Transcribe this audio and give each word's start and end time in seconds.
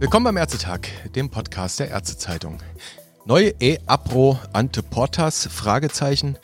Willkommen 0.00 0.24
beim 0.24 0.36
Ärztetag, 0.38 0.88
dem 1.14 1.30
Podcast 1.30 1.78
der 1.78 1.90
Ärztezeitung. 1.90 2.58
Neue 3.26 3.54
E-Apro 3.60 4.38
ante 4.52 4.82
portas? 4.82 5.46
Fragezeichen 5.46 6.36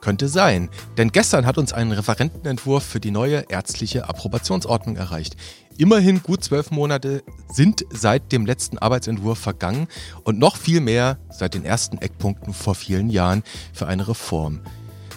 könnte 0.00 0.28
sein. 0.28 0.70
Denn 0.96 1.12
gestern 1.12 1.44
hat 1.44 1.58
uns 1.58 1.72
ein 1.72 1.92
Referentenentwurf 1.92 2.82
für 2.82 3.00
die 3.00 3.10
neue 3.10 3.44
ärztliche 3.50 4.08
Approbationsordnung 4.08 4.96
erreicht. 4.96 5.36
Immerhin 5.76 6.22
gut 6.22 6.42
zwölf 6.44 6.70
Monate 6.70 7.22
sind 7.52 7.84
seit 7.90 8.32
dem 8.32 8.46
letzten 8.46 8.78
Arbeitsentwurf 8.78 9.38
vergangen 9.38 9.88
und 10.24 10.38
noch 10.38 10.56
viel 10.56 10.80
mehr 10.80 11.18
seit 11.30 11.54
den 11.54 11.64
ersten 11.64 11.98
Eckpunkten 11.98 12.54
vor 12.54 12.74
vielen 12.74 13.10
Jahren 13.10 13.42
für 13.72 13.86
eine 13.86 14.08
Reform. 14.08 14.60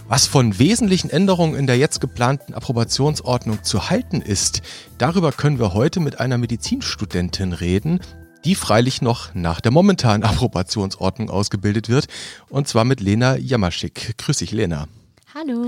Was 0.07 0.27
von 0.27 0.59
wesentlichen 0.59 1.09
Änderungen 1.09 1.55
in 1.55 1.65
der 1.65 1.77
jetzt 1.77 2.01
geplanten 2.01 2.53
Approbationsordnung 2.53 3.63
zu 3.63 3.89
halten 3.89 4.21
ist, 4.21 4.61
darüber 4.97 5.31
können 5.31 5.59
wir 5.59 5.73
heute 5.73 6.01
mit 6.01 6.19
einer 6.19 6.37
Medizinstudentin 6.37 7.53
reden, 7.53 7.99
die 8.43 8.55
freilich 8.55 9.01
noch 9.01 9.33
nach 9.33 9.61
der 9.61 9.71
momentanen 9.71 10.23
Approbationsordnung 10.23 11.29
ausgebildet 11.29 11.87
wird, 11.87 12.07
und 12.49 12.67
zwar 12.67 12.83
mit 12.83 12.99
Lena 12.99 13.37
Jamaschik. 13.37 14.17
Grüß 14.17 14.37
dich, 14.39 14.51
Lena. 14.51 14.87
Hallo. 15.33 15.65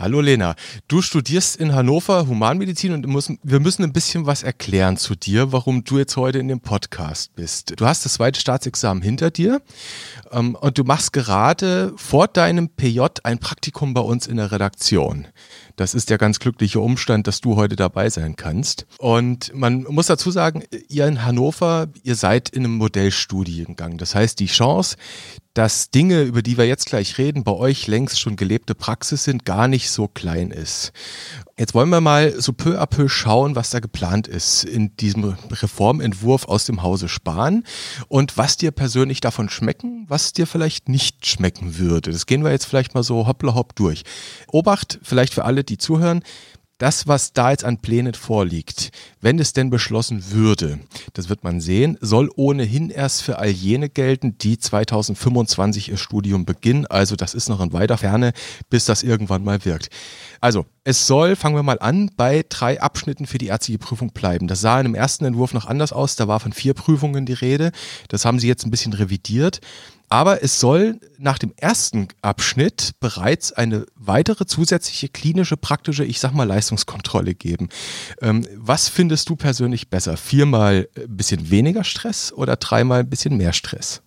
Hallo 0.00 0.22
Lena, 0.22 0.54
du 0.88 1.02
studierst 1.02 1.56
in 1.56 1.74
Hannover 1.74 2.26
Humanmedizin 2.26 2.94
und 2.94 3.06
wir 3.42 3.60
müssen 3.60 3.84
ein 3.84 3.92
bisschen 3.92 4.24
was 4.24 4.42
erklären 4.42 4.96
zu 4.96 5.14
dir, 5.14 5.52
warum 5.52 5.84
du 5.84 5.98
jetzt 5.98 6.16
heute 6.16 6.38
in 6.38 6.48
dem 6.48 6.60
Podcast 6.60 7.34
bist. 7.34 7.78
Du 7.78 7.84
hast 7.84 8.06
das 8.06 8.14
zweite 8.14 8.40
Staatsexamen 8.40 9.02
hinter 9.02 9.30
dir 9.30 9.60
ähm, 10.32 10.54
und 10.54 10.78
du 10.78 10.84
machst 10.84 11.12
gerade 11.12 11.92
vor 11.96 12.28
deinem 12.28 12.70
PJ 12.70 13.02
ein 13.24 13.40
Praktikum 13.40 13.92
bei 13.92 14.00
uns 14.00 14.26
in 14.26 14.38
der 14.38 14.50
Redaktion. 14.50 15.26
Das 15.76 15.94
ist 15.94 16.08
der 16.08 16.16
ganz 16.16 16.38
glückliche 16.38 16.80
Umstand, 16.80 17.26
dass 17.26 17.42
du 17.42 17.56
heute 17.56 17.76
dabei 17.76 18.08
sein 18.08 18.36
kannst. 18.36 18.86
Und 18.98 19.54
man 19.54 19.82
muss 19.82 20.06
dazu 20.06 20.30
sagen, 20.30 20.62
ihr 20.88 21.06
in 21.06 21.24
Hannover, 21.24 21.88
ihr 22.02 22.16
seid 22.16 22.48
in 22.48 22.64
einem 22.64 22.76
Modellstudiengang. 22.76 23.98
Das 23.98 24.14
heißt, 24.14 24.40
die 24.40 24.46
Chance, 24.46 24.96
dass 25.54 25.90
Dinge, 25.90 26.22
über 26.22 26.42
die 26.42 26.58
wir 26.58 26.66
jetzt 26.66 26.86
gleich 26.86 27.18
reden, 27.18 27.44
bei 27.44 27.52
euch 27.52 27.86
längst 27.86 28.20
schon 28.20 28.36
gelebte 28.36 28.74
Praxis 28.74 29.24
sind, 29.24 29.44
gar 29.44 29.68
nicht 29.68 29.89
so 29.94 30.08
klein 30.08 30.50
ist. 30.50 30.92
Jetzt 31.58 31.74
wollen 31.74 31.90
wir 31.90 32.00
mal 32.00 32.40
so 32.40 32.52
peu 32.52 32.80
à 32.80 32.86
peu 32.86 33.08
schauen, 33.08 33.54
was 33.54 33.70
da 33.70 33.80
geplant 33.80 34.26
ist 34.26 34.64
in 34.64 34.96
diesem 34.96 35.36
Reformentwurf 35.50 36.46
aus 36.46 36.64
dem 36.64 36.82
Hause 36.82 37.08
Spahn 37.08 37.64
und 38.08 38.38
was 38.38 38.56
dir 38.56 38.70
persönlich 38.70 39.20
davon 39.20 39.48
schmecken, 39.48 40.06
was 40.08 40.32
dir 40.32 40.46
vielleicht 40.46 40.88
nicht 40.88 41.26
schmecken 41.26 41.78
würde. 41.78 42.12
Das 42.12 42.26
gehen 42.26 42.44
wir 42.44 42.50
jetzt 42.50 42.64
vielleicht 42.64 42.94
mal 42.94 43.02
so 43.02 43.26
hoppla 43.26 43.54
hopp 43.54 43.76
durch. 43.76 44.04
Obacht, 44.48 44.98
vielleicht 45.02 45.34
für 45.34 45.44
alle, 45.44 45.64
die 45.64 45.78
zuhören, 45.78 46.22
das, 46.80 47.06
was 47.06 47.34
da 47.34 47.50
jetzt 47.50 47.64
an 47.64 47.78
Plänen 47.78 48.14
vorliegt, 48.14 48.90
wenn 49.20 49.38
es 49.38 49.52
denn 49.52 49.68
beschlossen 49.68 50.30
würde, 50.30 50.78
das 51.12 51.28
wird 51.28 51.44
man 51.44 51.60
sehen, 51.60 51.98
soll 52.00 52.30
ohnehin 52.36 52.88
erst 52.88 53.22
für 53.22 53.38
all 53.38 53.50
jene 53.50 53.90
gelten, 53.90 54.38
die 54.38 54.58
2025 54.58 55.90
ihr 55.90 55.98
Studium 55.98 56.46
beginnen. 56.46 56.86
Also 56.86 57.16
das 57.16 57.34
ist 57.34 57.50
noch 57.50 57.60
in 57.60 57.74
weiter 57.74 57.98
Ferne, 57.98 58.32
bis 58.70 58.86
das 58.86 59.02
irgendwann 59.02 59.44
mal 59.44 59.64
wirkt. 59.66 59.90
Also, 60.40 60.64
es 60.82 61.06
soll, 61.06 61.36
fangen 61.36 61.54
wir 61.54 61.62
mal 61.62 61.78
an, 61.78 62.10
bei 62.16 62.42
drei 62.48 62.80
Abschnitten 62.80 63.26
für 63.26 63.36
die 63.36 63.48
ärztliche 63.48 63.78
Prüfung 63.78 64.12
bleiben. 64.12 64.48
Das 64.48 64.62
sah 64.62 64.80
in 64.80 64.84
dem 64.84 64.94
ersten 64.94 65.26
Entwurf 65.26 65.52
noch 65.52 65.66
anders 65.66 65.92
aus. 65.92 66.16
Da 66.16 66.28
war 66.28 66.40
von 66.40 66.54
vier 66.54 66.72
Prüfungen 66.72 67.26
die 67.26 67.34
Rede. 67.34 67.72
Das 68.08 68.24
haben 68.24 68.38
sie 68.38 68.48
jetzt 68.48 68.64
ein 68.64 68.70
bisschen 68.70 68.94
revidiert. 68.94 69.60
Aber 70.12 70.42
es 70.42 70.58
soll 70.58 71.00
nach 71.18 71.38
dem 71.38 71.54
ersten 71.56 72.08
Abschnitt 72.20 72.94
bereits 72.98 73.52
eine 73.52 73.86
weitere 73.94 74.44
zusätzliche 74.44 75.08
klinische, 75.08 75.56
praktische, 75.56 76.04
ich 76.04 76.18
sag 76.18 76.32
mal, 76.32 76.44
Leistungskontrolle 76.44 77.34
geben. 77.36 77.68
Ähm, 78.20 78.44
was 78.56 78.88
findest 78.88 79.28
du 79.28 79.36
persönlich 79.36 79.88
besser? 79.88 80.16
Viermal 80.16 80.88
ein 80.96 81.16
bisschen 81.16 81.50
weniger 81.50 81.84
Stress 81.84 82.32
oder 82.32 82.56
dreimal 82.56 83.00
ein 83.00 83.08
bisschen 83.08 83.36
mehr 83.36 83.52
Stress? 83.52 84.02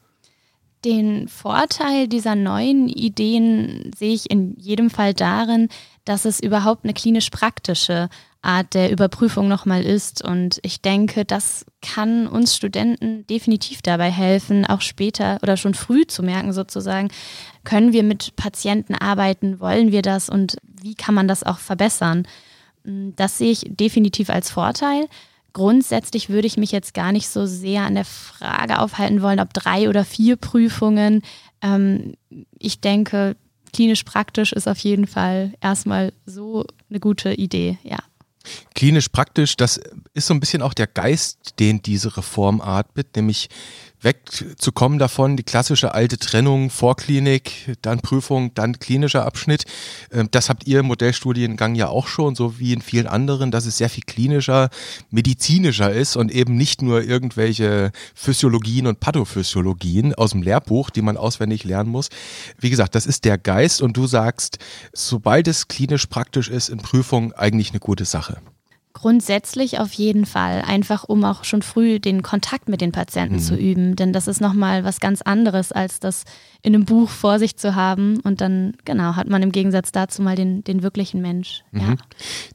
Den 0.83 1.29
Vorteil 1.29 2.09
dieser 2.09 2.35
neuen 2.35 2.89
Ideen 2.89 3.91
sehe 3.97 4.13
ich 4.13 4.29
in 4.29 4.57
jedem 4.59 4.89
Fall 4.89 5.13
darin, 5.13 5.69
dass 6.03 6.25
es 6.25 6.41
überhaupt 6.41 6.83
eine 6.83 6.93
klinisch 6.93 7.29
praktische 7.29 8.09
Art 8.43 8.73
der 8.73 8.91
Überprüfung 8.91 9.47
nochmal 9.47 9.83
ist. 9.83 10.23
Und 10.23 10.59
ich 10.63 10.81
denke, 10.81 11.25
das 11.25 11.65
kann 11.81 12.27
uns 12.27 12.55
Studenten 12.55 13.25
definitiv 13.27 13.81
dabei 13.81 14.11
helfen, 14.11 14.65
auch 14.65 14.81
später 14.81 15.39
oder 15.41 15.57
schon 15.57 15.73
früh 15.73 16.05
zu 16.05 16.21
merken 16.21 16.53
sozusagen, 16.53 17.09
können 17.63 17.93
wir 17.93 18.03
mit 18.03 18.35
Patienten 18.35 18.95
arbeiten, 18.95 19.59
wollen 19.59 19.91
wir 19.91 20.01
das 20.01 20.29
und 20.29 20.57
wie 20.65 20.95
kann 20.95 21.15
man 21.15 21.27
das 21.27 21.43
auch 21.43 21.59
verbessern. 21.59 22.27
Das 22.83 23.37
sehe 23.37 23.51
ich 23.51 23.65
definitiv 23.69 24.29
als 24.29 24.51
Vorteil. 24.51 25.07
Grundsätzlich 25.53 26.29
würde 26.29 26.47
ich 26.47 26.57
mich 26.57 26.71
jetzt 26.71 26.93
gar 26.93 27.11
nicht 27.11 27.29
so 27.29 27.45
sehr 27.45 27.83
an 27.83 27.95
der 27.95 28.05
Frage 28.05 28.79
aufhalten 28.79 29.21
wollen, 29.21 29.39
ob 29.39 29.53
drei 29.53 29.87
oder 29.87 30.03
vier 30.03 30.35
Prüfungen. 30.35 31.21
Ähm, 31.61 32.15
ich 32.57 32.81
denke, 32.81 33.37
klinisch 33.71 34.03
praktisch 34.03 34.51
ist 34.51 34.67
auf 34.67 34.79
jeden 34.79 35.07
Fall 35.07 35.53
erstmal 35.61 36.11
so 36.25 36.65
eine 36.89 36.99
gute 36.99 37.33
Idee, 37.33 37.77
ja. 37.83 37.99
Klinisch 38.75 39.09
praktisch, 39.09 39.55
das 39.55 39.79
ist 40.13 40.27
so 40.27 40.33
ein 40.33 40.39
bisschen 40.39 40.61
auch 40.61 40.73
der 40.73 40.87
Geist, 40.87 41.59
den 41.59 41.81
diese 41.81 42.17
Reform 42.17 42.61
atmet, 42.61 43.15
nämlich 43.15 43.49
wegzukommen 44.03 44.99
davon, 44.99 45.37
die 45.37 45.43
klassische 45.43 45.93
alte 45.93 46.17
Trennung, 46.17 46.69
Vorklinik, 46.69 47.75
dann 47.81 48.01
Prüfung, 48.01 48.53
dann 48.53 48.79
klinischer 48.79 49.25
Abschnitt. 49.25 49.65
Ähm, 50.11 50.27
das 50.31 50.49
habt 50.49 50.67
ihr 50.67 50.79
im 50.79 50.87
Modellstudiengang 50.87 51.75
ja 51.75 51.87
auch 51.87 52.07
schon, 52.07 52.35
so 52.35 52.59
wie 52.59 52.73
in 52.73 52.81
vielen 52.81 53.07
anderen, 53.07 53.51
dass 53.51 53.65
es 53.65 53.77
sehr 53.77 53.89
viel 53.89 54.03
klinischer, 54.03 54.69
medizinischer 55.09 55.91
ist 55.91 56.15
und 56.15 56.31
eben 56.31 56.55
nicht 56.55 56.81
nur 56.81 57.03
irgendwelche 57.03 57.91
Physiologien 58.13 58.87
und 58.87 58.99
Pathophysiologien 58.99 60.13
aus 60.13 60.31
dem 60.31 60.41
Lehrbuch, 60.41 60.89
die 60.89 61.01
man 61.01 61.17
auswendig 61.17 61.63
lernen 61.63 61.89
muss. 61.89 62.09
Wie 62.59 62.69
gesagt, 62.69 62.95
das 62.95 63.05
ist 63.05 63.25
der 63.25 63.37
Geist 63.37 63.81
und 63.81 63.97
du 63.97 64.07
sagst, 64.07 64.59
sobald 64.93 65.47
es 65.47 65.67
klinisch 65.67 66.05
praktisch 66.05 66.49
ist 66.49 66.69
in 66.69 66.77
Prüfung, 66.77 67.33
eigentlich 67.33 67.71
eine 67.71 67.79
gute 67.79 68.05
Sache. 68.05 68.37
Grundsätzlich 68.93 69.79
auf 69.79 69.91
jeden 69.93 70.27
Fall, 70.27 70.61
einfach 70.61 71.03
um 71.03 71.23
auch 71.23 71.45
schon 71.45 71.63
früh 71.63 71.99
den 71.99 72.21
Kontakt 72.21 72.69
mit 72.69 72.79
den 72.79 72.91
Patienten 72.91 73.35
mhm. 73.35 73.39
zu 73.39 73.55
üben, 73.55 73.95
denn 73.95 74.13
das 74.13 74.27
ist 74.27 74.39
nochmal 74.39 74.83
was 74.83 74.99
ganz 74.99 75.23
anderes, 75.23 75.71
als 75.71 75.99
das 75.99 76.25
in 76.61 76.75
einem 76.75 76.85
Buch 76.85 77.09
vor 77.09 77.39
sich 77.39 77.57
zu 77.57 77.73
haben 77.73 78.19
und 78.19 78.39
dann, 78.39 78.77
genau, 78.85 79.15
hat 79.15 79.27
man 79.27 79.41
im 79.41 79.51
Gegensatz 79.51 79.91
dazu 79.91 80.21
mal 80.21 80.35
den, 80.35 80.63
den 80.63 80.83
wirklichen 80.83 81.21
Mensch. 81.21 81.63
Mhm. 81.71 81.81
Ja. 81.81 81.95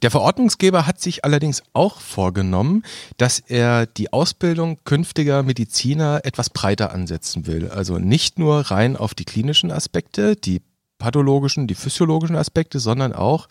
Der 0.02 0.10
Verordnungsgeber 0.12 0.86
hat 0.86 1.00
sich 1.00 1.24
allerdings 1.24 1.64
auch 1.72 2.00
vorgenommen, 2.00 2.84
dass 3.16 3.40
er 3.40 3.86
die 3.86 4.12
Ausbildung 4.12 4.78
künftiger 4.84 5.42
Mediziner 5.42 6.20
etwas 6.22 6.50
breiter 6.50 6.92
ansetzen 6.92 7.48
will. 7.48 7.68
Also 7.68 7.98
nicht 7.98 8.38
nur 8.38 8.60
rein 8.70 8.96
auf 8.96 9.12
die 9.12 9.24
klinischen 9.24 9.72
Aspekte, 9.72 10.36
die 10.36 10.62
pathologischen, 10.98 11.66
die 11.66 11.74
physiologischen 11.74 12.36
Aspekte, 12.36 12.80
sondern 12.80 13.12
auch 13.12 13.48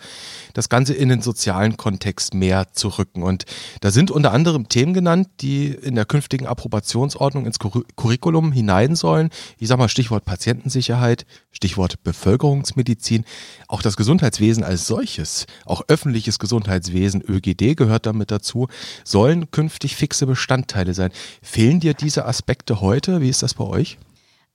das 0.53 0.69
Ganze 0.69 0.93
in 0.93 1.09
den 1.09 1.21
sozialen 1.21 1.77
Kontext 1.77 2.33
mehr 2.33 2.67
zu 2.73 2.89
rücken. 2.89 3.23
Und 3.23 3.45
da 3.81 3.91
sind 3.91 4.11
unter 4.11 4.31
anderem 4.33 4.69
Themen 4.69 4.93
genannt, 4.93 5.29
die 5.41 5.67
in 5.67 5.95
der 5.95 6.05
künftigen 6.05 6.45
Approbationsordnung 6.45 7.45
ins 7.45 7.59
Curriculum 7.59 8.51
hinein 8.51 8.95
sollen. 8.95 9.29
Ich 9.57 9.67
sage 9.67 9.79
mal 9.79 9.89
Stichwort 9.89 10.25
Patientensicherheit, 10.25 11.25
Stichwort 11.51 12.03
Bevölkerungsmedizin, 12.03 13.25
auch 13.67 13.81
das 13.81 13.97
Gesundheitswesen 13.97 14.63
als 14.63 14.85
solches, 14.87 15.47
auch 15.65 15.81
öffentliches 15.87 16.39
Gesundheitswesen, 16.39 17.21
ÖGD 17.21 17.75
gehört 17.77 18.05
damit 18.05 18.31
dazu, 18.31 18.67
sollen 19.03 19.51
künftig 19.51 19.95
fixe 19.95 20.27
Bestandteile 20.27 20.93
sein. 20.93 21.11
Fehlen 21.41 21.79
dir 21.79 21.93
diese 21.93 22.25
Aspekte 22.25 22.81
heute? 22.81 23.21
Wie 23.21 23.29
ist 23.29 23.43
das 23.43 23.53
bei 23.53 23.63
euch? 23.63 23.97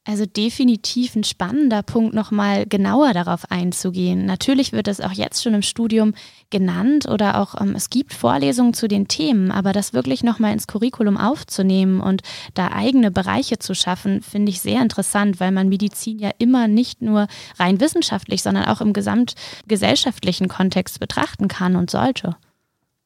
Also 0.05 0.27
definitiv 0.27 1.15
ein 1.15 1.23
spannender 1.23 1.85
Punkt, 1.85 2.13
nochmal 2.13 2.67
genauer 2.67 3.13
darauf 3.13 3.49
einzugehen. 3.53 4.27
Natürlich 4.27 4.73
wird 4.73 4.89
es 4.89 5.01
auch 5.01 5.13
jetzt 5.13 5.45
schon 5.45 5.55
im 5.55 5.63
Studium 5.63 6.15
genannt 6.51 7.07
oder 7.09 7.41
auch 7.41 7.61
ähm, 7.61 7.77
es 7.77 7.89
gibt 7.89 8.13
Vorlesungen 8.13 8.75
zu 8.75 8.89
den 8.89 9.07
Themen, 9.07 9.53
aber 9.53 9.73
das 9.73 9.93
wirklich 9.93 10.25
nochmal 10.25 10.55
ins 10.55 10.67
Curriculum 10.67 11.17
aufzunehmen 11.17 12.01
und 12.01 12.23
da 12.55 12.73
eigene 12.73 13.13
Bereiche 13.13 13.61
zu 13.61 13.77
schaffen, 13.77 14.23
finde 14.23 14.51
ich 14.51 14.61
sehr 14.61 14.83
interessant, 14.83 15.39
weil 15.39 15.53
man 15.53 15.69
Medizin 15.69 16.19
ja 16.19 16.31
immer 16.39 16.67
nicht 16.67 17.01
nur 17.01 17.29
rein 17.61 17.79
wissenschaftlich, 17.79 18.43
sondern 18.43 18.65
auch 18.65 18.81
im 18.81 18.93
gesamtgesellschaftlichen 18.93 20.49
Kontext 20.49 20.99
betrachten 20.99 21.47
kann 21.47 21.77
und 21.77 21.93
sollte 21.93 22.35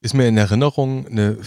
ist 0.03 0.15
mir 0.15 0.29
in 0.29 0.37
Erinnerung, 0.37 1.07
eine 1.07 1.39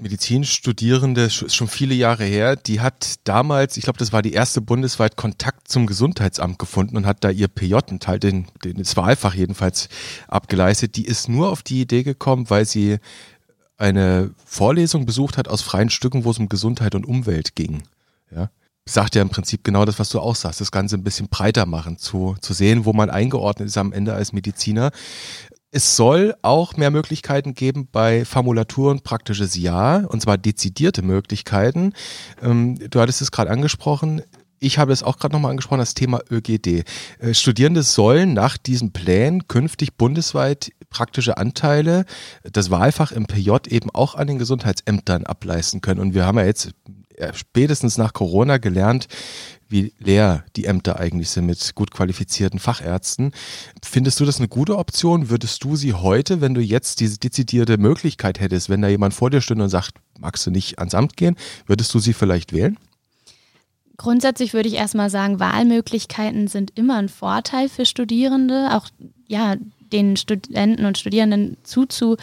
Medizinstudierende, 0.00 1.30
schon 1.30 1.68
viele 1.68 1.94
Jahre 1.94 2.24
her, 2.24 2.56
die 2.56 2.80
hat 2.80 3.16
damals, 3.24 3.76
ich 3.76 3.84
glaube, 3.84 3.98
das 3.98 4.12
war 4.12 4.22
die 4.22 4.32
erste 4.32 4.60
bundesweit 4.60 5.16
Kontakt 5.16 5.68
zum 5.68 5.86
Gesundheitsamt 5.86 6.58
gefunden 6.58 6.96
und 6.96 7.06
hat 7.06 7.22
da 7.22 7.30
ihr 7.30 7.48
PJ, 7.48 7.74
einen 7.74 8.00
Teil, 8.00 8.18
den, 8.18 8.46
den 8.64 8.84
Zweifach 8.84 9.34
jedenfalls, 9.34 9.88
abgeleistet. 10.26 10.96
Die 10.96 11.06
ist 11.06 11.28
nur 11.28 11.50
auf 11.50 11.62
die 11.62 11.80
Idee 11.80 12.02
gekommen, 12.02 12.50
weil 12.50 12.64
sie 12.64 12.98
eine 13.76 14.30
Vorlesung 14.44 15.04
besucht 15.04 15.36
hat 15.36 15.48
aus 15.48 15.60
freien 15.60 15.90
Stücken, 15.90 16.24
wo 16.24 16.30
es 16.30 16.38
um 16.38 16.48
Gesundheit 16.48 16.94
und 16.94 17.06
Umwelt 17.06 17.54
ging. 17.54 17.82
Ja 18.34 18.50
sagt 18.88 19.16
ja 19.16 19.22
im 19.22 19.30
Prinzip 19.30 19.64
genau 19.64 19.84
das, 19.84 19.98
was 19.98 20.10
du 20.10 20.20
auch 20.20 20.36
sagst, 20.36 20.60
das 20.60 20.70
Ganze 20.70 20.96
ein 20.96 21.02
bisschen 21.02 21.28
breiter 21.28 21.66
machen, 21.66 21.98
zu, 21.98 22.36
zu 22.40 22.54
sehen, 22.54 22.84
wo 22.84 22.92
man 22.92 23.10
eingeordnet 23.10 23.68
ist 23.68 23.76
am 23.78 23.92
Ende 23.92 24.14
als 24.14 24.32
Mediziner 24.32 24.92
es 25.70 25.96
soll 25.96 26.34
auch 26.42 26.76
mehr 26.76 26.90
Möglichkeiten 26.90 27.54
geben 27.54 27.88
bei 27.90 28.24
Formulaturen 28.24 29.00
praktisches 29.00 29.56
Ja, 29.56 29.98
und 29.98 30.22
zwar 30.22 30.38
dezidierte 30.38 31.02
Möglichkeiten. 31.02 31.92
Ähm, 32.42 32.78
du 32.90 33.00
hattest 33.00 33.20
es 33.22 33.30
gerade 33.30 33.50
angesprochen. 33.50 34.22
Ich 34.58 34.78
habe 34.78 34.92
es 34.92 35.02
auch 35.02 35.18
gerade 35.18 35.34
nochmal 35.34 35.50
angesprochen, 35.50 35.80
das 35.80 35.94
Thema 35.94 36.20
ÖGD. 36.30 36.84
Äh, 37.18 37.34
Studierende 37.34 37.82
sollen 37.82 38.32
nach 38.32 38.56
diesen 38.56 38.92
Plänen 38.92 39.48
künftig 39.48 39.96
bundesweit 39.96 40.72
praktische 40.88 41.36
Anteile 41.36 42.06
das 42.42 42.70
Wahlfach 42.70 43.12
im 43.12 43.26
PJ 43.26 43.50
eben 43.68 43.90
auch 43.90 44.14
an 44.14 44.28
den 44.28 44.38
Gesundheitsämtern 44.38 45.24
ableisten 45.24 45.82
können. 45.82 46.00
Und 46.00 46.14
wir 46.14 46.24
haben 46.24 46.38
ja 46.38 46.46
jetzt 46.46 46.70
spätestens 47.32 47.98
nach 47.98 48.12
Corona 48.12 48.58
gelernt, 48.58 49.08
wie 49.68 49.92
leer 49.98 50.44
die 50.54 50.66
Ämter 50.66 51.00
eigentlich 51.00 51.30
sind 51.30 51.46
mit 51.46 51.74
gut 51.74 51.90
qualifizierten 51.90 52.58
Fachärzten. 52.58 53.32
Findest 53.82 54.20
du 54.20 54.24
das 54.24 54.38
eine 54.38 54.48
gute 54.48 54.78
Option? 54.78 55.28
Würdest 55.28 55.64
du 55.64 55.76
sie 55.76 55.92
heute, 55.92 56.40
wenn 56.40 56.54
du 56.54 56.60
jetzt 56.60 57.00
diese 57.00 57.18
dezidierte 57.18 57.78
Möglichkeit 57.78 58.40
hättest, 58.40 58.68
wenn 58.68 58.82
da 58.82 58.88
jemand 58.88 59.14
vor 59.14 59.30
dir 59.30 59.40
stünde 59.40 59.64
und 59.64 59.70
sagt, 59.70 59.94
magst 60.18 60.46
du 60.46 60.50
nicht 60.50 60.78
ans 60.78 60.94
Amt 60.94 61.16
gehen, 61.16 61.36
würdest 61.66 61.92
du 61.94 61.98
sie 61.98 62.12
vielleicht 62.12 62.52
wählen? 62.52 62.78
Grundsätzlich 63.96 64.52
würde 64.52 64.68
ich 64.68 64.74
erstmal 64.74 65.10
sagen, 65.10 65.40
Wahlmöglichkeiten 65.40 66.48
sind 66.48 66.72
immer 66.74 66.96
ein 66.96 67.08
Vorteil 67.08 67.68
für 67.68 67.86
Studierende, 67.86 68.76
auch 68.76 68.88
ja, 69.26 69.56
den 69.92 70.16
Studenten 70.16 70.84
und 70.84 70.98
Studierenden 70.98 71.56
zuzu 71.62 72.16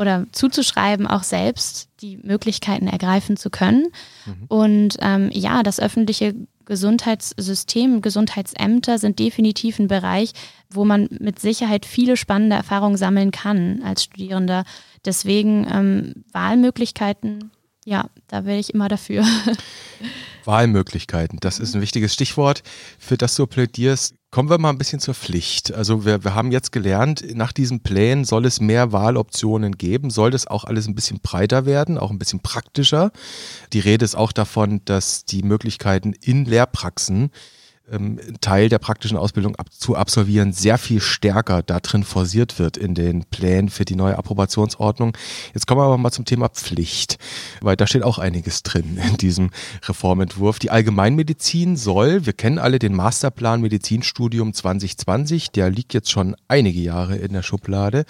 oder 0.00 0.26
zuzuschreiben, 0.32 1.06
auch 1.06 1.22
selbst 1.22 1.90
die 2.00 2.16
Möglichkeiten 2.16 2.86
ergreifen 2.86 3.36
zu 3.36 3.50
können. 3.50 3.88
Mhm. 4.24 4.44
Und 4.48 4.96
ähm, 5.00 5.30
ja, 5.32 5.62
das 5.62 5.78
öffentliche 5.78 6.34
Gesundheitssystem, 6.64 8.00
Gesundheitsämter 8.00 8.98
sind 8.98 9.18
definitiv 9.18 9.78
ein 9.78 9.88
Bereich, 9.88 10.32
wo 10.70 10.84
man 10.86 11.08
mit 11.20 11.38
Sicherheit 11.38 11.84
viele 11.84 12.16
spannende 12.16 12.56
Erfahrungen 12.56 12.96
sammeln 12.96 13.30
kann 13.30 13.82
als 13.84 14.04
Studierender. 14.04 14.64
Deswegen 15.04 15.66
ähm, 15.70 16.24
Wahlmöglichkeiten, 16.32 17.50
ja, 17.84 18.08
da 18.28 18.46
wäre 18.46 18.58
ich 18.58 18.72
immer 18.72 18.88
dafür. 18.88 19.24
Wahlmöglichkeiten, 20.44 21.40
das 21.40 21.58
ist 21.58 21.74
ein 21.74 21.82
wichtiges 21.82 22.14
Stichwort, 22.14 22.62
für 22.98 23.18
das 23.18 23.34
du 23.34 23.46
plädierst. 23.46 24.14
Kommen 24.32 24.48
wir 24.48 24.58
mal 24.58 24.68
ein 24.70 24.78
bisschen 24.78 25.00
zur 25.00 25.14
Pflicht. 25.14 25.74
Also 25.74 26.04
wir, 26.04 26.22
wir 26.22 26.36
haben 26.36 26.52
jetzt 26.52 26.70
gelernt, 26.70 27.24
nach 27.34 27.50
diesen 27.50 27.80
Plänen 27.80 28.24
soll 28.24 28.46
es 28.46 28.60
mehr 28.60 28.92
Wahloptionen 28.92 29.76
geben, 29.76 30.08
soll 30.10 30.30
das 30.30 30.46
auch 30.46 30.62
alles 30.62 30.86
ein 30.86 30.94
bisschen 30.94 31.18
breiter 31.20 31.66
werden, 31.66 31.98
auch 31.98 32.12
ein 32.12 32.18
bisschen 32.20 32.38
praktischer. 32.38 33.10
Die 33.72 33.80
Rede 33.80 34.04
ist 34.04 34.14
auch 34.14 34.30
davon, 34.30 34.82
dass 34.84 35.24
die 35.24 35.42
Möglichkeiten 35.42 36.12
in 36.12 36.44
Lehrpraxen 36.44 37.32
ähm, 37.90 38.20
Teil 38.40 38.68
der 38.68 38.78
praktischen 38.78 39.16
Ausbildung 39.16 39.56
ab, 39.56 39.66
zu 39.72 39.96
absolvieren, 39.96 40.52
sehr 40.52 40.78
viel 40.78 41.00
stärker 41.00 41.62
da 41.62 41.80
drin 41.80 42.04
forciert 42.04 42.58
wird 42.58 42.76
in 42.76 42.94
den 42.94 43.24
Plänen 43.24 43.68
für 43.68 43.84
die 43.84 43.96
neue 43.96 44.16
Approbationsordnung. 44.16 45.16
Jetzt 45.54 45.66
kommen 45.66 45.80
wir 45.80 45.84
aber 45.84 45.98
mal 45.98 46.10
zum 46.10 46.24
Thema 46.24 46.48
Pflicht, 46.48 47.18
weil 47.60 47.76
da 47.76 47.86
steht 47.86 48.02
auch 48.02 48.18
einiges 48.18 48.62
drin 48.62 48.98
in 49.10 49.16
diesem 49.16 49.50
Reformentwurf. 49.86 50.58
Die 50.58 50.70
Allgemeinmedizin 50.70 51.76
soll, 51.76 52.26
wir 52.26 52.32
kennen 52.32 52.58
alle 52.58 52.78
den 52.78 52.94
Masterplan 52.94 53.60
Medizinstudium 53.60 54.52
2020, 54.52 55.50
der 55.50 55.70
liegt 55.70 55.94
jetzt 55.94 56.10
schon 56.10 56.36
einige 56.48 56.80
Jahre 56.80 57.16
in 57.16 57.32
der 57.32 57.42
Schublade. 57.42 58.04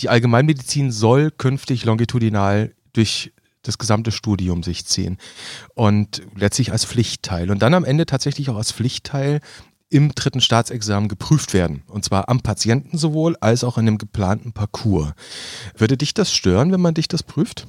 Die 0.00 0.08
Allgemeinmedizin 0.08 0.92
soll 0.92 1.30
künftig 1.30 1.84
longitudinal 1.84 2.72
durch 2.92 3.32
das 3.62 3.78
gesamte 3.78 4.12
Studium 4.12 4.62
sich 4.62 4.86
ziehen 4.86 5.18
und 5.74 6.22
letztlich 6.34 6.72
als 6.72 6.84
Pflichtteil 6.84 7.50
und 7.50 7.62
dann 7.62 7.74
am 7.74 7.84
Ende 7.84 8.06
tatsächlich 8.06 8.50
auch 8.50 8.56
als 8.56 8.72
Pflichtteil 8.72 9.40
im 9.88 10.14
dritten 10.14 10.40
Staatsexamen 10.40 11.08
geprüft 11.08 11.52
werden. 11.52 11.82
Und 11.86 12.04
zwar 12.04 12.28
am 12.28 12.40
Patienten 12.40 12.96
sowohl 12.96 13.36
als 13.40 13.62
auch 13.62 13.76
in 13.76 13.86
dem 13.86 13.98
geplanten 13.98 14.52
Parcours. 14.52 15.12
Würde 15.76 15.96
dich 15.96 16.14
das 16.14 16.32
stören, 16.32 16.72
wenn 16.72 16.80
man 16.80 16.94
dich 16.94 17.08
das 17.08 17.22
prüft? 17.22 17.66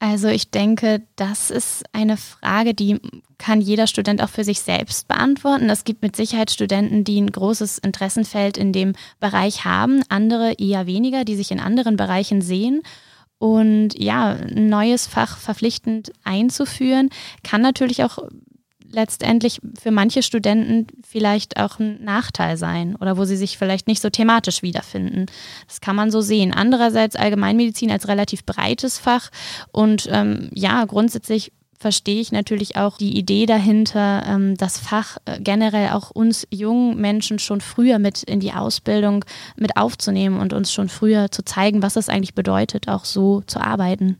Also 0.00 0.28
ich 0.28 0.50
denke, 0.50 1.02
das 1.16 1.50
ist 1.50 1.84
eine 1.92 2.16
Frage, 2.16 2.72
die 2.72 2.98
kann 3.36 3.60
jeder 3.60 3.86
Student 3.86 4.22
auch 4.22 4.30
für 4.30 4.44
sich 4.44 4.60
selbst 4.60 5.08
beantworten. 5.08 5.68
Es 5.68 5.84
gibt 5.84 6.02
mit 6.02 6.16
Sicherheit 6.16 6.50
Studenten, 6.50 7.04
die 7.04 7.20
ein 7.20 7.30
großes 7.30 7.78
Interessenfeld 7.78 8.56
in 8.56 8.72
dem 8.72 8.94
Bereich 9.20 9.66
haben, 9.66 10.02
andere 10.08 10.54
eher 10.54 10.86
weniger, 10.86 11.24
die 11.24 11.36
sich 11.36 11.50
in 11.50 11.60
anderen 11.60 11.96
Bereichen 11.96 12.40
sehen. 12.40 12.82
Und 13.40 13.98
ja, 13.98 14.32
ein 14.32 14.68
neues 14.68 15.06
Fach 15.06 15.38
verpflichtend 15.38 16.12
einzuführen, 16.24 17.08
kann 17.42 17.62
natürlich 17.62 18.04
auch 18.04 18.18
letztendlich 18.92 19.62
für 19.80 19.90
manche 19.90 20.22
Studenten 20.22 20.88
vielleicht 21.08 21.58
auch 21.58 21.78
ein 21.78 22.04
Nachteil 22.04 22.58
sein 22.58 22.96
oder 22.96 23.16
wo 23.16 23.24
sie 23.24 23.38
sich 23.38 23.56
vielleicht 23.56 23.86
nicht 23.86 24.02
so 24.02 24.10
thematisch 24.10 24.60
wiederfinden. 24.60 25.24
Das 25.66 25.80
kann 25.80 25.96
man 25.96 26.10
so 26.10 26.20
sehen. 26.20 26.52
Andererseits 26.52 27.16
Allgemeinmedizin 27.16 27.90
als 27.90 28.08
relativ 28.08 28.44
breites 28.44 28.98
Fach 28.98 29.30
und 29.72 30.06
ähm, 30.12 30.50
ja, 30.52 30.84
grundsätzlich 30.84 31.50
verstehe 31.80 32.20
ich 32.20 32.30
natürlich 32.30 32.76
auch 32.76 32.98
die 32.98 33.16
Idee 33.16 33.46
dahinter, 33.46 34.22
ähm, 34.26 34.56
das 34.56 34.78
Fach 34.78 35.16
äh, 35.24 35.40
generell 35.40 35.90
auch 35.90 36.10
uns 36.10 36.46
jungen 36.50 37.00
Menschen 37.00 37.38
schon 37.38 37.62
früher 37.62 37.98
mit 37.98 38.22
in 38.22 38.38
die 38.38 38.52
Ausbildung 38.52 39.24
mit 39.56 39.78
aufzunehmen 39.78 40.38
und 40.38 40.52
uns 40.52 40.72
schon 40.72 40.90
früher 40.90 41.30
zu 41.30 41.42
zeigen, 41.42 41.82
was 41.82 41.96
es 41.96 42.10
eigentlich 42.10 42.34
bedeutet, 42.34 42.88
auch 42.88 43.06
so 43.06 43.40
zu 43.46 43.60
arbeiten. 43.60 44.18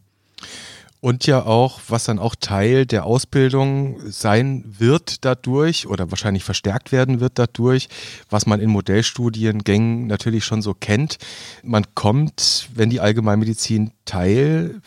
Und 1.02 1.26
ja 1.26 1.44
auch, 1.46 1.80
was 1.88 2.04
dann 2.04 2.18
auch 2.18 2.34
Teil 2.34 2.84
der 2.84 3.04
Ausbildung 3.06 4.00
sein 4.10 4.64
wird 4.66 5.24
dadurch 5.24 5.86
oder 5.86 6.10
wahrscheinlich 6.10 6.44
verstärkt 6.44 6.92
werden 6.92 7.20
wird 7.20 7.38
dadurch, 7.38 7.88
was 8.28 8.46
man 8.46 8.60
in 8.60 8.68
Modellstudiengängen 8.68 10.06
natürlich 10.06 10.44
schon 10.44 10.60
so 10.60 10.74
kennt. 10.74 11.16
Man 11.62 11.84
kommt, 11.94 12.68
wenn 12.74 12.90
die 12.90 13.00
Allgemeinmedizin 13.00 13.92
Teil 14.04 14.82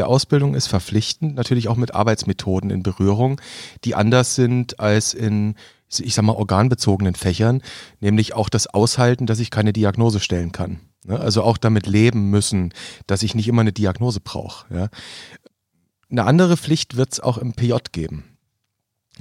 der 0.00 0.08
Ausbildung 0.08 0.54
ist 0.54 0.66
verpflichtend, 0.66 1.34
natürlich 1.34 1.68
auch 1.68 1.76
mit 1.76 1.94
Arbeitsmethoden 1.94 2.70
in 2.70 2.82
Berührung, 2.82 3.38
die 3.84 3.94
anders 3.94 4.34
sind 4.34 4.80
als 4.80 5.12
in, 5.12 5.56
ich 5.98 6.14
sag 6.14 6.24
mal, 6.24 6.32
organbezogenen 6.32 7.14
Fächern, 7.14 7.60
nämlich 8.00 8.32
auch 8.32 8.48
das 8.48 8.66
Aushalten, 8.66 9.26
dass 9.26 9.40
ich 9.40 9.50
keine 9.50 9.74
Diagnose 9.74 10.18
stellen 10.18 10.52
kann. 10.52 10.80
Ne? 11.04 11.20
Also 11.20 11.42
auch 11.42 11.58
damit 11.58 11.86
leben 11.86 12.30
müssen, 12.30 12.72
dass 13.06 13.22
ich 13.22 13.34
nicht 13.34 13.46
immer 13.46 13.60
eine 13.60 13.74
Diagnose 13.74 14.20
brauche. 14.20 14.88
Eine 16.10 16.24
andere 16.24 16.56
Pflicht 16.56 16.96
wird 16.96 17.12
es 17.12 17.20
auch 17.20 17.36
im 17.36 17.52
PJ 17.52 17.74
geben. 17.92 18.38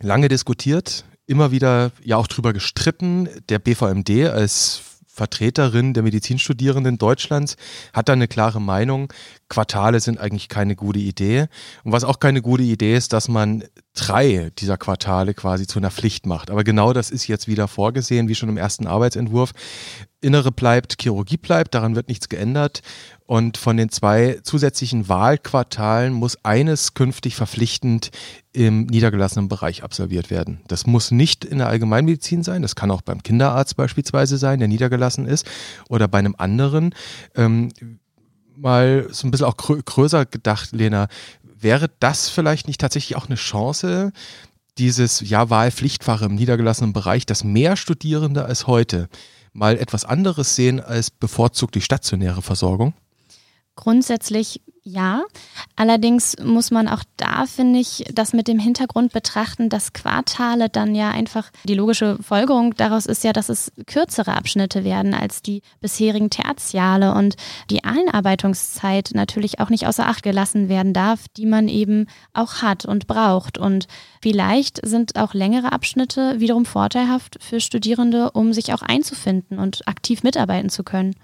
Lange 0.01 0.29
diskutiert, 0.29 1.03
immer 1.25 1.51
wieder 1.51 1.91
ja 2.01 2.15
auch 2.15 2.27
drüber 2.27 2.53
gestritten. 2.53 3.27
Der 3.49 3.59
BVMD 3.59 4.29
als 4.29 4.81
Vertreterin 5.07 5.93
der 5.93 6.03
Medizinstudierenden 6.03 6.97
Deutschlands 6.97 7.57
hat 7.91 8.07
da 8.07 8.13
eine 8.13 8.29
klare 8.29 8.61
Meinung. 8.61 9.11
Quartale 9.49 9.99
sind 9.99 10.19
eigentlich 10.19 10.47
keine 10.47 10.75
gute 10.75 10.99
Idee. 10.99 11.47
Und 11.83 11.91
was 11.91 12.03
auch 12.03 12.19
keine 12.19 12.41
gute 12.41 12.63
Idee 12.63 12.95
ist, 12.95 13.13
dass 13.13 13.27
man 13.27 13.63
drei 13.95 14.51
dieser 14.57 14.77
Quartale 14.77 15.33
quasi 15.33 15.67
zu 15.67 15.79
einer 15.79 15.91
Pflicht 15.91 16.25
macht. 16.25 16.51
Aber 16.51 16.63
genau 16.63 16.93
das 16.93 17.09
ist 17.09 17.27
jetzt 17.27 17.47
wieder 17.47 17.67
vorgesehen, 17.67 18.27
wie 18.27 18.35
schon 18.35 18.49
im 18.49 18.57
ersten 18.57 18.87
Arbeitsentwurf. 18.87 19.51
Innere 20.21 20.51
bleibt, 20.51 21.01
Chirurgie 21.01 21.37
bleibt, 21.37 21.73
daran 21.73 21.95
wird 21.95 22.07
nichts 22.07 22.29
geändert. 22.29 22.81
Und 23.25 23.57
von 23.57 23.77
den 23.77 23.89
zwei 23.89 24.39
zusätzlichen 24.43 25.07
Wahlquartalen 25.09 26.13
muss 26.13 26.43
eines 26.43 26.93
künftig 26.93 27.35
verpflichtend 27.35 28.11
im 28.53 28.85
niedergelassenen 28.85 29.49
Bereich 29.49 29.83
absolviert 29.83 30.29
werden. 30.29 30.61
Das 30.67 30.87
muss 30.87 31.11
nicht 31.11 31.45
in 31.45 31.59
der 31.59 31.67
Allgemeinmedizin 31.67 32.43
sein, 32.43 32.63
das 32.63 32.75
kann 32.75 32.91
auch 32.91 33.01
beim 33.01 33.23
Kinderarzt 33.23 33.75
beispielsweise 33.75 34.37
sein, 34.37 34.59
der 34.59 34.67
niedergelassen 34.67 35.25
ist, 35.25 35.47
oder 35.89 36.07
bei 36.07 36.19
einem 36.19 36.35
anderen. 36.37 36.95
Ähm, 37.35 37.69
mal 38.59 39.07
so 39.11 39.27
ein 39.27 39.31
bisschen 39.31 39.47
auch 39.47 39.57
größer 39.57 40.25
gedacht, 40.25 40.71
Lena, 40.71 41.07
wäre 41.43 41.89
das 41.99 42.29
vielleicht 42.29 42.67
nicht 42.67 42.81
tatsächlich 42.81 43.17
auch 43.17 43.27
eine 43.27 43.35
Chance, 43.35 44.11
dieses 44.77 45.21
ja 45.21 45.49
Wahlpflichtfach 45.49 46.21
im 46.21 46.35
niedergelassenen 46.35 46.93
Bereich, 46.93 47.25
dass 47.25 47.43
mehr 47.43 47.75
Studierende 47.75 48.45
als 48.45 48.67
heute 48.67 49.09
mal 49.53 49.77
etwas 49.77 50.05
anderes 50.05 50.55
sehen 50.55 50.79
als 50.79 51.09
bevorzugt 51.11 51.75
die 51.75 51.81
stationäre 51.81 52.41
Versorgung? 52.41 52.93
Grundsätzlich 53.79 54.59
ja. 54.83 55.23
Allerdings 55.77 56.35
muss 56.43 56.69
man 56.69 56.89
auch 56.89 57.03
da, 57.15 57.45
finde 57.45 57.79
ich, 57.79 58.03
das 58.13 58.33
mit 58.33 58.49
dem 58.49 58.59
Hintergrund 58.59 59.13
betrachten, 59.13 59.69
dass 59.69 59.93
Quartale 59.93 60.67
dann 60.67 60.95
ja 60.95 61.11
einfach 61.11 61.49
die 61.63 61.75
logische 61.75 62.17
Folgerung 62.21 62.73
daraus 62.75 63.05
ist 63.05 63.23
ja, 63.23 63.31
dass 63.31 63.47
es 63.47 63.71
kürzere 63.87 64.35
Abschnitte 64.35 64.83
werden 64.83 65.13
als 65.13 65.41
die 65.41 65.61
bisherigen 65.79 66.29
Tertiale 66.29 67.13
und 67.13 67.37
die 67.69 67.85
Einarbeitungszeit 67.85 69.11
natürlich 69.13 69.61
auch 69.61 69.69
nicht 69.69 69.87
außer 69.87 70.07
Acht 70.07 70.23
gelassen 70.23 70.67
werden 70.67 70.93
darf, 70.93 71.29
die 71.37 71.45
man 71.45 71.69
eben 71.69 72.07
auch 72.33 72.61
hat 72.61 72.83
und 72.83 73.07
braucht. 73.07 73.57
Und 73.57 73.87
vielleicht 74.21 74.85
sind 74.85 75.17
auch 75.17 75.33
längere 75.33 75.71
Abschnitte 75.71 76.41
wiederum 76.41 76.65
vorteilhaft 76.65 77.37
für 77.41 77.61
Studierende, 77.61 78.31
um 78.31 78.51
sich 78.51 78.73
auch 78.73 78.81
einzufinden 78.81 79.57
und 79.57 79.87
aktiv 79.87 80.21
mitarbeiten 80.23 80.69
zu 80.69 80.83
können. 80.83 81.15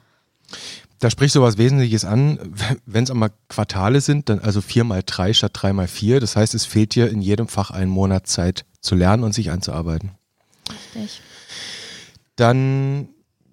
Da 1.06 1.12
sprichst 1.12 1.36
du 1.36 1.44
was 1.44 1.60
Wesentliches 1.60 2.04
an. 2.04 2.40
Wenn 2.88 3.04
es 3.04 3.12
einmal 3.12 3.30
Quartale 3.48 4.02
sind, 4.02 4.28
dann 4.28 4.40
also 4.40 4.60
vier 4.60 4.84
mal 4.84 5.04
drei 5.06 5.34
statt 5.34 5.52
drei 5.54 5.72
mal 5.72 5.88
vier. 5.88 6.20
Das 6.20 6.36
heißt, 6.36 6.56
es 6.56 6.66
fehlt 6.66 6.96
dir 6.96 7.12
in 7.12 7.22
jedem 7.22 7.48
Fach 7.48 7.70
einen 7.70 7.92
Monat 7.92 8.26
Zeit 8.26 8.66
zu 8.82 8.96
lernen 8.96 9.24
und 9.24 9.32
sich 9.32 9.52
einzuarbeiten. 9.52 10.14
Richtig. 10.96 11.22
Dann 12.36 13.10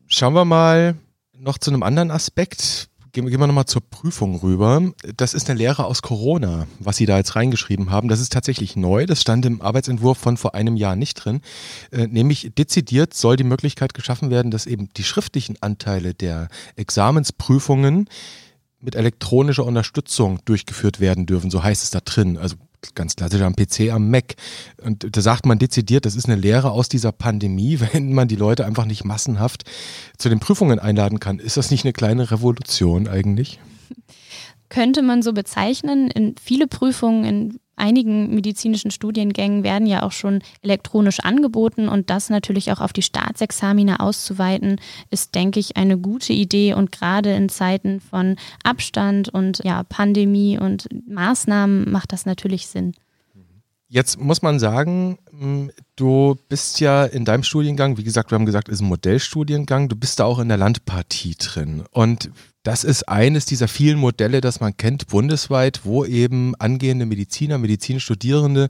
schauen 0.06 0.32
wir 0.32 0.46
mal 0.46 0.94
noch 1.36 1.58
zu 1.58 1.70
einem 1.70 1.82
anderen 1.82 2.10
Aspekt. 2.10 2.88
Gehen, 3.12 3.28
gehen 3.28 3.40
wir 3.40 3.46
nochmal 3.46 3.66
zur 3.66 3.82
Prüfung 3.82 4.36
rüber. 4.36 4.90
Das 5.16 5.34
ist 5.34 5.50
eine 5.50 5.58
Lehre 5.58 5.84
aus 5.84 6.00
Corona, 6.00 6.66
was 6.78 6.96
Sie 6.96 7.04
da 7.04 7.18
jetzt 7.18 7.36
reingeschrieben 7.36 7.90
haben. 7.90 8.08
Das 8.08 8.20
ist 8.20 8.32
tatsächlich 8.32 8.74
neu. 8.74 9.04
Das 9.04 9.20
stand 9.20 9.44
im 9.44 9.60
Arbeitsentwurf 9.60 10.16
von 10.16 10.38
vor 10.38 10.54
einem 10.54 10.76
Jahr 10.76 10.96
nicht 10.96 11.16
drin. 11.16 11.42
Äh, 11.90 12.06
nämlich 12.06 12.52
dezidiert 12.56 13.12
soll 13.12 13.36
die 13.36 13.44
Möglichkeit 13.44 13.92
geschaffen 13.92 14.30
werden, 14.30 14.50
dass 14.50 14.64
eben 14.64 14.88
die 14.96 15.04
schriftlichen 15.04 15.56
Anteile 15.60 16.14
der 16.14 16.48
Examensprüfungen 16.76 18.08
mit 18.80 18.94
elektronischer 18.94 19.66
Unterstützung 19.66 20.38
durchgeführt 20.46 20.98
werden 20.98 21.26
dürfen. 21.26 21.50
So 21.50 21.62
heißt 21.62 21.82
es 21.82 21.90
da 21.90 22.00
drin. 22.00 22.38
Also 22.38 22.56
ganz 22.94 23.16
klassisch 23.16 23.42
am 23.42 23.54
PC, 23.54 23.90
am 23.90 24.10
Mac. 24.10 24.34
Und 24.82 25.16
da 25.16 25.20
sagt 25.20 25.46
man 25.46 25.58
dezidiert, 25.58 26.04
das 26.04 26.14
ist 26.14 26.26
eine 26.26 26.36
Lehre 26.36 26.70
aus 26.70 26.88
dieser 26.88 27.12
Pandemie, 27.12 27.80
wenn 27.92 28.12
man 28.12 28.28
die 28.28 28.36
Leute 28.36 28.66
einfach 28.66 28.84
nicht 28.84 29.04
massenhaft 29.04 29.64
zu 30.18 30.28
den 30.28 30.40
Prüfungen 30.40 30.78
einladen 30.78 31.20
kann. 31.20 31.38
Ist 31.38 31.56
das 31.56 31.70
nicht 31.70 31.84
eine 31.84 31.92
kleine 31.92 32.30
Revolution 32.30 33.08
eigentlich? 33.08 33.60
Könnte 34.68 35.02
man 35.02 35.22
so 35.22 35.32
bezeichnen. 35.32 36.10
In 36.10 36.34
viele 36.42 36.66
Prüfungen 36.66 37.24
in 37.24 37.58
einigen 37.82 38.32
medizinischen 38.32 38.92
Studiengängen 38.92 39.64
werden 39.64 39.86
ja 39.86 40.04
auch 40.04 40.12
schon 40.12 40.40
elektronisch 40.62 41.20
angeboten 41.20 41.88
und 41.88 42.10
das 42.10 42.30
natürlich 42.30 42.70
auch 42.70 42.80
auf 42.80 42.92
die 42.92 43.02
Staatsexamine 43.02 44.00
auszuweiten, 44.00 44.80
ist, 45.10 45.34
denke 45.34 45.58
ich, 45.58 45.76
eine 45.76 45.98
gute 45.98 46.32
Idee 46.32 46.74
und 46.74 46.92
gerade 46.92 47.32
in 47.32 47.48
Zeiten 47.48 48.00
von 48.00 48.36
Abstand 48.62 49.28
und 49.28 49.62
ja, 49.64 49.82
Pandemie 49.82 50.58
und 50.58 50.88
Maßnahmen 51.08 51.90
macht 51.90 52.12
das 52.12 52.24
natürlich 52.24 52.68
Sinn. 52.68 52.94
Jetzt 53.88 54.18
muss 54.18 54.40
man 54.40 54.58
sagen, 54.58 55.18
hm, 55.38 55.70
du 55.96 56.38
bist 56.48 56.80
ja 56.80 57.04
in 57.04 57.26
deinem 57.26 57.42
Studiengang, 57.42 57.98
wie 57.98 58.04
gesagt, 58.04 58.30
wir 58.30 58.36
haben 58.36 58.46
gesagt, 58.46 58.68
es 58.68 58.76
ist 58.76 58.80
ein 58.80 58.88
Modellstudiengang, 58.88 59.90
du 59.90 59.96
bist 59.96 60.18
da 60.18 60.24
auch 60.24 60.38
in 60.38 60.48
der 60.48 60.56
Landpartie 60.56 61.34
drin. 61.38 61.82
Und 61.90 62.30
das 62.62 62.84
ist 62.84 63.08
eines 63.08 63.44
dieser 63.44 63.66
vielen 63.66 63.98
Modelle, 63.98 64.40
das 64.40 64.60
man 64.60 64.76
kennt 64.76 65.08
bundesweit, 65.08 65.80
wo 65.84 66.04
eben 66.04 66.54
angehende 66.56 67.06
Mediziner, 67.06 67.58
Medizinstudierende 67.58 68.68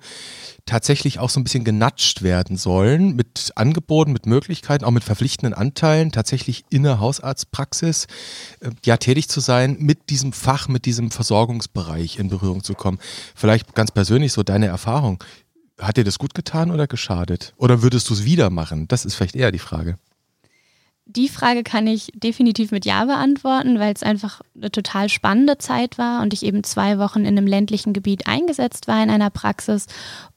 tatsächlich 0.64 1.18
auch 1.18 1.28
so 1.28 1.38
ein 1.38 1.44
bisschen 1.44 1.64
genatscht 1.64 2.22
werden 2.22 2.56
sollen 2.56 3.14
mit 3.14 3.52
Angeboten, 3.54 4.12
mit 4.12 4.24
Möglichkeiten, 4.24 4.84
auch 4.84 4.90
mit 4.90 5.04
verpflichtenden 5.04 5.52
Anteilen, 5.52 6.10
tatsächlich 6.10 6.64
in 6.70 6.84
der 6.84 7.00
Hausarztpraxis 7.00 8.06
äh, 8.60 8.70
ja 8.84 8.96
tätig 8.96 9.28
zu 9.28 9.40
sein, 9.40 9.76
mit 9.78 10.08
diesem 10.08 10.32
Fach, 10.32 10.68
mit 10.68 10.86
diesem 10.86 11.10
Versorgungsbereich 11.10 12.18
in 12.18 12.28
Berührung 12.28 12.64
zu 12.64 12.74
kommen. 12.74 12.98
Vielleicht 13.34 13.74
ganz 13.74 13.90
persönlich 13.90 14.32
so 14.32 14.42
deine 14.42 14.66
Erfahrung. 14.66 15.22
Hat 15.78 15.96
dir 15.96 16.04
das 16.04 16.18
gut 16.18 16.34
getan 16.34 16.70
oder 16.70 16.86
geschadet? 16.86 17.52
Oder 17.56 17.82
würdest 17.82 18.08
du 18.08 18.14
es 18.14 18.24
wieder 18.24 18.50
machen? 18.50 18.88
Das 18.88 19.04
ist 19.04 19.16
vielleicht 19.16 19.36
eher 19.36 19.52
die 19.52 19.58
Frage. 19.58 19.98
Die 21.04 21.28
Frage 21.28 21.62
kann 21.62 21.86
ich 21.86 22.10
definitiv 22.14 22.70
mit 22.70 22.84
Ja 22.84 23.04
beantworten, 23.04 23.78
weil 23.78 23.92
es 23.92 24.02
einfach 24.02 24.40
eine 24.56 24.70
total 24.70 25.08
spannende 25.08 25.58
Zeit 25.58 25.98
war 25.98 26.22
und 26.22 26.32
ich 26.32 26.44
eben 26.44 26.62
zwei 26.62 26.98
Wochen 26.98 27.20
in 27.20 27.36
einem 27.36 27.46
ländlichen 27.46 27.92
Gebiet 27.92 28.28
eingesetzt 28.28 28.88
war 28.88 29.02
in 29.02 29.10
einer 29.10 29.30
Praxis. 29.30 29.86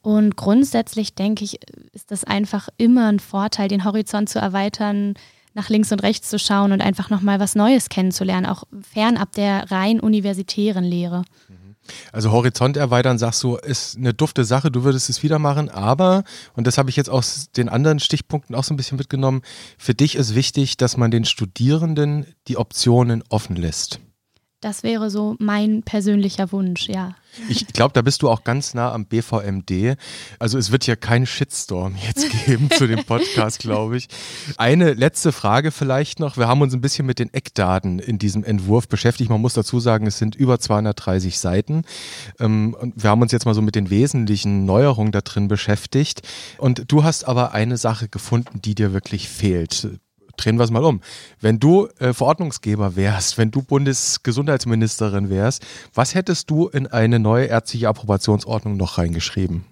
Und 0.01 0.35
grundsätzlich 0.35 1.13
denke 1.13 1.43
ich, 1.43 1.59
ist 1.93 2.11
das 2.11 2.23
einfach 2.23 2.67
immer 2.77 3.07
ein 3.07 3.19
Vorteil, 3.19 3.67
den 3.67 3.85
Horizont 3.85 4.27
zu 4.29 4.39
erweitern, 4.39 5.13
nach 5.55 5.69
links 5.69 5.91
und 5.91 6.03
rechts 6.03 6.29
zu 6.29 6.37
schauen 6.37 6.73
und 6.73 6.81
einfach 6.81 7.09
nochmal 7.09 7.39
was 7.39 7.55
Neues 7.55 7.87
kennenzulernen, 7.87 8.45
auch 8.45 8.65
fernab 8.81 9.31
der 9.31 9.71
rein 9.71 10.01
universitären 10.01 10.83
Lehre. 10.83 11.23
Also 12.11 12.31
Horizont 12.31 12.77
erweitern, 12.77 13.17
sagst 13.17 13.43
du, 13.43 13.55
ist 13.55 13.97
eine 13.97 14.13
dufte 14.13 14.45
Sache, 14.45 14.71
du 14.71 14.83
würdest 14.83 15.09
es 15.09 15.23
wieder 15.23 15.39
machen, 15.39 15.69
aber, 15.69 16.23
und 16.53 16.67
das 16.67 16.77
habe 16.77 16.89
ich 16.89 16.95
jetzt 16.95 17.09
aus 17.09 17.51
den 17.51 17.69
anderen 17.69 17.99
Stichpunkten 17.99 18.55
auch 18.55 18.63
so 18.63 18.73
ein 18.73 18.77
bisschen 18.77 18.97
mitgenommen, 18.97 19.41
für 19.77 19.93
dich 19.93 20.15
ist 20.15 20.35
wichtig, 20.35 20.77
dass 20.77 20.97
man 20.97 21.11
den 21.11 21.25
Studierenden 21.25 22.25
die 22.47 22.57
Optionen 22.57 23.23
offen 23.29 23.55
lässt. 23.55 23.99
Das 24.65 24.81
wäre 24.81 25.11
so 25.11 25.35
mein 25.37 25.83
persönlicher 25.83 26.51
Wunsch, 26.51 26.89
ja. 26.89 27.13
Ich 27.49 27.67
glaube, 27.67 27.93
da 27.93 28.01
bist 28.01 28.23
du 28.23 28.31
auch 28.31 28.43
ganz 28.43 28.73
nah 28.73 28.91
am 28.93 29.05
BVMD. 29.05 29.95
Also 30.39 30.57
es 30.57 30.71
wird 30.71 30.87
ja 30.87 30.95
keinen 30.95 31.27
Shitstorm 31.27 31.93
jetzt 32.07 32.31
geben 32.47 32.71
zu 32.71 32.87
dem 32.87 33.05
Podcast, 33.05 33.59
glaube 33.59 33.97
ich. 33.97 34.07
Eine 34.57 34.93
letzte 34.93 35.31
Frage 35.31 35.69
vielleicht 35.69 36.19
noch. 36.19 36.37
Wir 36.37 36.47
haben 36.47 36.61
uns 36.61 36.73
ein 36.73 36.81
bisschen 36.81 37.05
mit 37.05 37.19
den 37.19 37.31
Eckdaten 37.31 37.99
in 37.99 38.17
diesem 38.17 38.43
Entwurf 38.43 38.87
beschäftigt. 38.87 39.29
Man 39.29 39.39
muss 39.39 39.53
dazu 39.53 39.79
sagen, 39.79 40.07
es 40.07 40.17
sind 40.17 40.33
über 40.35 40.59
230 40.59 41.37
Seiten. 41.37 41.83
Ähm, 42.39 42.75
und 42.79 43.03
wir 43.03 43.11
haben 43.11 43.21
uns 43.21 43.33
jetzt 43.33 43.45
mal 43.45 43.53
so 43.53 43.61
mit 43.61 43.75
den 43.75 43.91
wesentlichen 43.91 44.65
Neuerungen 44.65 45.11
da 45.11 45.21
drin 45.21 45.47
beschäftigt. 45.47 46.23
Und 46.57 46.91
du 46.91 47.03
hast 47.03 47.25
aber 47.25 47.51
eine 47.51 47.77
Sache 47.77 48.07
gefunden, 48.07 48.63
die 48.63 48.73
dir 48.73 48.93
wirklich 48.93 49.29
fehlt 49.29 49.99
drehen 50.37 50.57
wir 50.57 50.63
es 50.63 50.71
mal 50.71 50.83
um. 50.83 51.01
Wenn 51.39 51.59
du 51.59 51.87
äh, 51.99 52.13
Verordnungsgeber 52.13 52.95
wärst, 52.95 53.37
wenn 53.37 53.51
du 53.51 53.61
Bundesgesundheitsministerin 53.61 55.29
wärst, 55.29 55.65
was 55.93 56.15
hättest 56.15 56.49
du 56.49 56.67
in 56.67 56.87
eine 56.87 57.19
neue 57.19 57.45
ärztliche 57.45 57.89
Approbationsordnung 57.89 58.77
noch 58.77 58.97
reingeschrieben? 58.97 59.65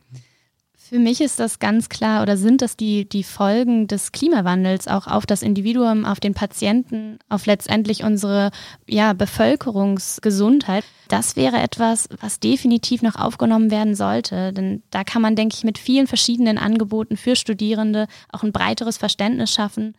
Für 0.94 1.00
mich 1.00 1.22
ist 1.22 1.40
das 1.40 1.58
ganz 1.58 1.90
klar 1.90 2.22
oder 2.22 2.38
sind 2.38 2.62
das 2.62 2.78
die, 2.78 3.10
die 3.10 3.24
Folgen 3.24 3.88
des 3.88 4.12
Klimawandels 4.12 4.88
auch 4.88 5.08
auf 5.08 5.26
das 5.26 5.42
Individuum, 5.42 6.06
auf 6.06 6.20
den 6.20 6.36
Patienten, 6.36 7.18
auf 7.30 7.48
letztendlich 7.48 8.04
unsere 8.04 8.52
ja, 8.88 9.14
Bevölkerungsgesundheit. 9.14 10.84
Das 11.08 11.36
wäre 11.36 11.58
etwas, 11.58 12.10
was 12.22 12.40
definitiv 12.40 13.02
noch 13.02 13.16
aufgenommen 13.16 13.72
werden 13.72 13.96
sollte. 13.96 14.54
Denn 14.54 14.84
da 14.92 15.04
kann 15.04 15.24
man, 15.24 15.36
denke 15.36 15.56
ich, 15.58 15.64
mit 15.64 15.80
vielen 15.80 16.06
verschiedenen 16.06 16.60
Angeboten 16.60 17.18
für 17.18 17.36
Studierende 17.36 18.06
auch 18.32 18.44
ein 18.44 18.52
breiteres 18.52 18.98
Verständnis 18.98 19.52
schaffen 19.52 19.96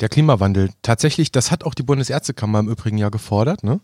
der 0.00 0.08
Klimawandel. 0.08 0.70
Tatsächlich, 0.82 1.32
das 1.32 1.50
hat 1.50 1.64
auch 1.64 1.74
die 1.74 1.82
Bundesärztekammer 1.82 2.60
im 2.60 2.68
Übrigen 2.68 2.98
ja 2.98 3.08
gefordert. 3.08 3.62
Ne? 3.62 3.80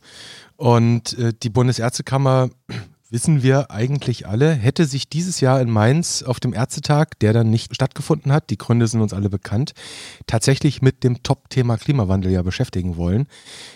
Und 0.57 1.19
äh, 1.19 1.33
die 1.43 1.51
Bundesärztekammer, 1.51 2.51
wissen 3.11 3.43
wir 3.43 3.71
eigentlich 3.71 4.27
alle, 4.27 4.53
hätte 4.53 4.85
sich 4.85 5.09
dieses 5.09 5.41
Jahr 5.41 5.61
in 5.61 5.71
Mainz 5.71 6.23
auf 6.23 6.41
dem 6.41 6.53
Ärztetag, 6.53 7.19
der 7.21 7.33
dann 7.33 7.51
nicht 7.51 7.75
stattgefunden 7.75 8.33
hat, 8.33 8.51
die 8.51 8.59
Gründe 8.59 8.89
sind 8.89 9.01
uns 9.01 9.13
alle 9.13 9.31
bekannt, 9.31 9.75
tatsächlich 10.27 10.83
mit 10.83 11.05
dem 11.05 11.23
Top-Thema 11.23 11.77
Klimawandel 11.77 12.33
ja 12.33 12.43
beschäftigen 12.43 12.97
wollen. 12.97 13.29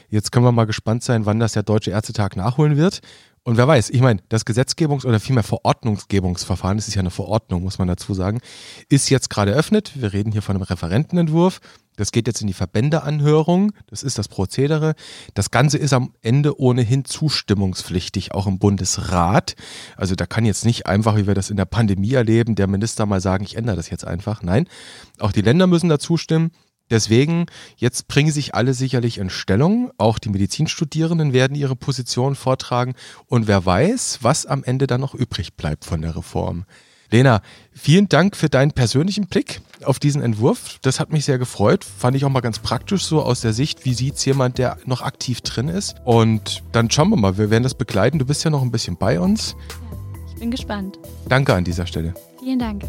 Jetzt 0.08 0.32
können 0.32 0.44
wir 0.44 0.52
mal 0.52 0.66
gespannt 0.66 1.04
sein, 1.04 1.26
wann 1.26 1.38
das 1.38 1.52
der 1.52 1.62
Deutsche 1.62 1.92
Ärztetag 1.92 2.34
nachholen 2.34 2.76
wird. 2.76 3.02
Und 3.42 3.56
wer 3.56 3.66
weiß, 3.66 3.88
ich 3.90 4.02
meine, 4.02 4.20
das 4.28 4.44
Gesetzgebungs- 4.44 5.06
oder 5.06 5.18
vielmehr 5.18 5.42
Verordnungsgebungsverfahren, 5.42 6.76
das 6.76 6.88
ist 6.88 6.94
ja 6.94 7.00
eine 7.00 7.10
Verordnung, 7.10 7.62
muss 7.62 7.78
man 7.78 7.88
dazu 7.88 8.12
sagen, 8.12 8.40
ist 8.90 9.08
jetzt 9.08 9.30
gerade 9.30 9.52
eröffnet. 9.52 9.92
Wir 9.94 10.12
reden 10.12 10.30
hier 10.30 10.42
von 10.42 10.56
einem 10.56 10.64
Referentenentwurf. 10.64 11.60
Das 11.96 12.12
geht 12.12 12.26
jetzt 12.26 12.42
in 12.42 12.46
die 12.46 12.54
Verbändeanhörung. 12.54 13.72
Das 13.86 14.02
ist 14.02 14.18
das 14.18 14.28
Prozedere. 14.28 14.94
Das 15.34 15.50
Ganze 15.50 15.78
ist 15.78 15.94
am 15.94 16.12
Ende 16.20 16.60
ohnehin 16.60 17.06
zustimmungspflichtig, 17.06 18.32
auch 18.32 18.46
im 18.46 18.58
Bundesrat. 18.58 19.54
Also 19.96 20.14
da 20.14 20.26
kann 20.26 20.44
jetzt 20.44 20.66
nicht 20.66 20.86
einfach, 20.86 21.16
wie 21.16 21.26
wir 21.26 21.34
das 21.34 21.50
in 21.50 21.56
der 21.56 21.64
Pandemie 21.64 22.12
erleben, 22.12 22.56
der 22.56 22.66
Minister 22.66 23.06
mal 23.06 23.22
sagen, 23.22 23.44
ich 23.44 23.56
ändere 23.56 23.76
das 23.76 23.88
jetzt 23.88 24.06
einfach. 24.06 24.42
Nein, 24.42 24.66
auch 25.18 25.32
die 25.32 25.42
Länder 25.42 25.66
müssen 25.66 25.88
da 25.88 25.98
zustimmen. 25.98 26.52
Deswegen, 26.90 27.46
jetzt 27.76 28.08
bringen 28.08 28.32
sich 28.32 28.54
alle 28.54 28.74
sicherlich 28.74 29.18
in 29.18 29.30
Stellung. 29.30 29.90
Auch 29.96 30.18
die 30.18 30.28
Medizinstudierenden 30.28 31.32
werden 31.32 31.56
ihre 31.56 31.76
Position 31.76 32.34
vortragen. 32.34 32.94
Und 33.26 33.46
wer 33.46 33.64
weiß, 33.64 34.18
was 34.22 34.46
am 34.46 34.64
Ende 34.64 34.86
dann 34.86 35.00
noch 35.00 35.14
übrig 35.14 35.54
bleibt 35.54 35.84
von 35.84 36.02
der 36.02 36.16
Reform. 36.16 36.64
Lena, 37.12 37.42
vielen 37.72 38.08
Dank 38.08 38.36
für 38.36 38.48
deinen 38.48 38.70
persönlichen 38.70 39.26
Blick 39.26 39.62
auf 39.84 39.98
diesen 39.98 40.22
Entwurf. 40.22 40.78
Das 40.82 41.00
hat 41.00 41.12
mich 41.12 41.24
sehr 41.24 41.38
gefreut. 41.38 41.84
Fand 41.84 42.16
ich 42.16 42.24
auch 42.24 42.30
mal 42.30 42.40
ganz 42.40 42.60
praktisch 42.60 43.04
so 43.04 43.22
aus 43.22 43.40
der 43.40 43.52
Sicht, 43.52 43.84
wie 43.84 43.94
sieht 43.94 44.14
es 44.14 44.24
jemand, 44.24 44.58
der 44.58 44.78
noch 44.84 45.02
aktiv 45.02 45.40
drin 45.40 45.68
ist. 45.68 45.96
Und 46.04 46.62
dann 46.70 46.88
schauen 46.90 47.10
wir 47.10 47.16
mal, 47.16 47.36
wir 47.36 47.50
werden 47.50 47.64
das 47.64 47.74
begleiten. 47.74 48.20
Du 48.20 48.26
bist 48.26 48.44
ja 48.44 48.50
noch 48.50 48.62
ein 48.62 48.70
bisschen 48.70 48.96
bei 48.96 49.18
uns. 49.18 49.56
Ja, 49.80 50.18
ich 50.28 50.40
bin 50.40 50.50
gespannt. 50.52 50.98
Danke 51.28 51.54
an 51.54 51.64
dieser 51.64 51.86
Stelle. 51.86 52.14
Vielen 52.38 52.60
Dank. 52.60 52.84